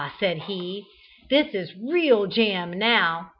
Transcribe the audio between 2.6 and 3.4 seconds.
now!"